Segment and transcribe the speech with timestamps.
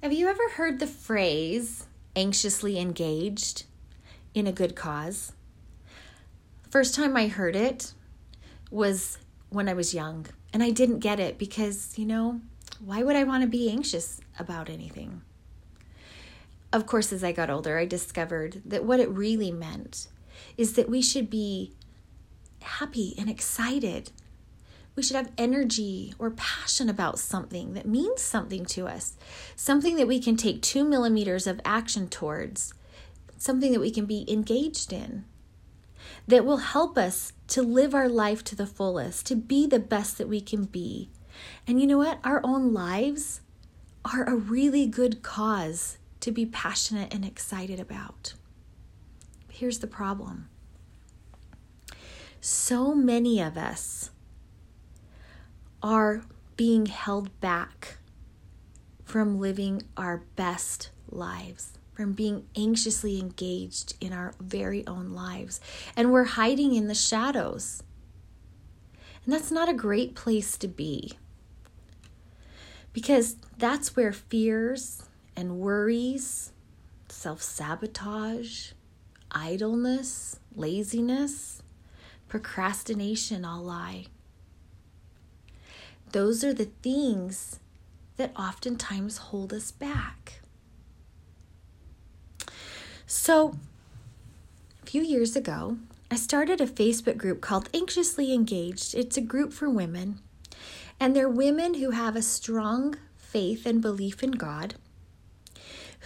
[0.00, 3.64] Have you ever heard the phrase anxiously engaged
[4.32, 5.32] in a good cause?
[6.70, 7.94] First time I heard it
[8.70, 9.18] was
[9.50, 12.40] when I was young, and I didn't get it because, you know,
[12.78, 15.22] why would I want to be anxious about anything?
[16.72, 20.06] Of course, as I got older, I discovered that what it really meant
[20.56, 21.72] is that we should be
[22.62, 24.12] happy and excited
[24.98, 29.16] we should have energy or passion about something that means something to us,
[29.54, 32.74] something that we can take two millimeters of action towards,
[33.36, 35.24] something that we can be engaged in,
[36.26, 40.18] that will help us to live our life to the fullest, to be the best
[40.18, 41.10] that we can be.
[41.64, 42.18] And you know what?
[42.24, 43.40] Our own lives
[44.04, 48.34] are a really good cause to be passionate and excited about.
[49.48, 50.48] Here's the problem
[52.40, 54.10] so many of us
[55.82, 56.22] are
[56.56, 57.98] being held back
[59.04, 65.60] from living our best lives, from being anxiously engaged in our very own lives.
[65.96, 67.82] And we're hiding in the shadows.
[69.24, 71.18] And that's not a great place to be.
[72.92, 75.04] Because that's where fears
[75.36, 76.52] and worries,
[77.08, 78.72] self sabotage,
[79.30, 81.62] idleness, laziness,
[82.28, 84.06] procrastination all lie.
[86.12, 87.60] Those are the things
[88.16, 90.40] that oftentimes hold us back.
[93.06, 93.56] So,
[94.82, 95.78] a few years ago,
[96.10, 98.94] I started a Facebook group called Anxiously Engaged.
[98.94, 100.20] It's a group for women,
[100.98, 104.74] and they're women who have a strong faith and belief in God,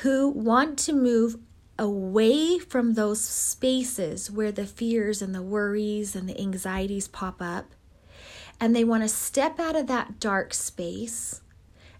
[0.03, 1.37] who want to move
[1.79, 7.67] away from those spaces where the fears and the worries and the anxieties pop up
[8.63, 11.41] and they want to step out of that dark space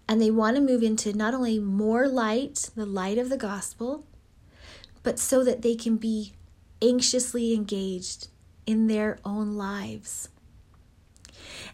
[0.07, 4.05] and they want to move into not only more light, the light of the gospel,
[5.03, 6.31] but so that they can be
[6.81, 8.29] anxiously engaged
[8.65, 10.29] in their own lives.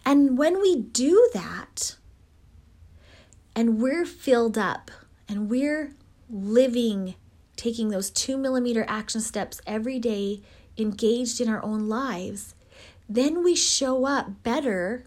[0.03, 1.95] And when we do that,
[3.55, 4.89] and we're filled up
[5.27, 5.93] and we're
[6.31, 7.13] living,
[7.55, 10.41] taking those two millimeter action steps every day,
[10.79, 12.55] engaged in our own lives,
[13.09, 15.03] then we show up better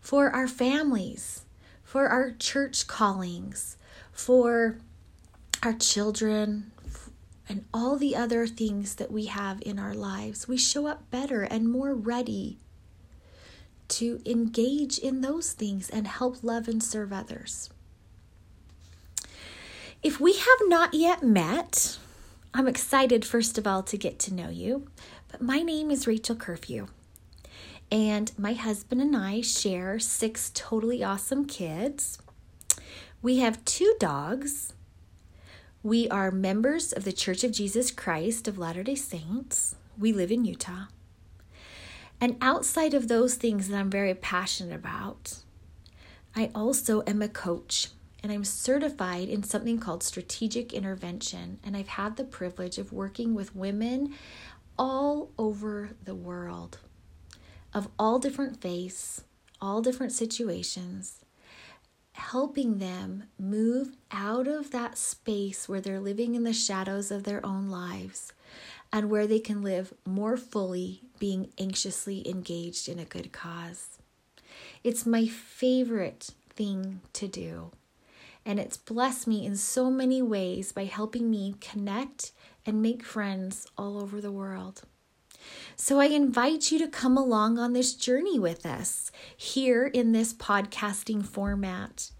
[0.00, 1.44] for our families,
[1.82, 3.76] for our church callings,
[4.12, 4.78] for
[5.62, 6.70] our children,
[7.48, 10.46] and all the other things that we have in our lives.
[10.46, 12.58] We show up better and more ready
[13.88, 17.70] to engage in those things and help love and serve others.
[20.00, 21.98] If we have not yet met,
[22.54, 24.86] I'm excited, first of all, to get to know you.
[25.28, 26.86] But my name is Rachel Curfew.
[27.90, 32.18] And my husband and I share six totally awesome kids.
[33.20, 34.72] We have two dogs.
[35.82, 39.74] We are members of the Church of Jesus Christ of Latter day Saints.
[39.98, 40.84] We live in Utah.
[42.20, 45.38] And outside of those things that I'm very passionate about,
[46.36, 47.88] I also am a coach
[48.22, 51.58] and I'm certified in something called strategic intervention.
[51.64, 54.14] And I've had the privilege of working with women
[54.78, 56.78] all over the world
[57.72, 59.24] of all different faiths,
[59.60, 61.24] all different situations,
[62.12, 67.44] helping them move out of that space where they're living in the shadows of their
[67.44, 68.32] own lives
[68.92, 73.98] and where they can live more fully being anxiously engaged in a good cause.
[74.82, 77.70] It's my favorite thing to do.
[78.44, 82.32] And it's blessed me in so many ways by helping me connect
[82.66, 84.82] and make friends all over the world.
[85.80, 90.34] So I invite you to come along on this journey with us here in this
[90.34, 92.10] podcasting format.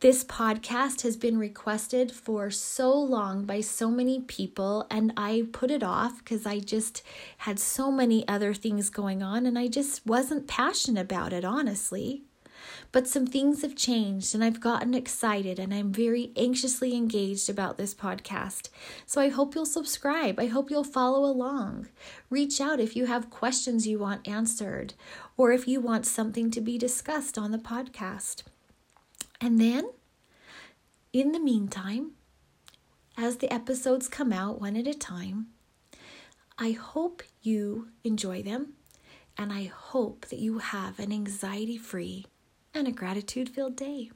[0.00, 5.70] This podcast has been requested for so long by so many people, and I put
[5.70, 7.04] it off because I just
[7.38, 12.24] had so many other things going on and I just wasn't passionate about it, honestly.
[12.90, 17.78] But some things have changed and I've gotten excited and I'm very anxiously engaged about
[17.78, 18.68] this podcast.
[19.06, 20.38] So I hope you'll subscribe.
[20.38, 21.88] I hope you'll follow along.
[22.30, 24.94] Reach out if you have questions you want answered
[25.36, 28.42] or if you want something to be discussed on the podcast.
[29.40, 29.90] And then,
[31.12, 32.12] in the meantime,
[33.16, 35.48] as the episodes come out one at a time,
[36.58, 38.74] I hope you enjoy them
[39.36, 42.26] and I hope that you have an anxiety free
[42.74, 44.10] and a gratitude filled day.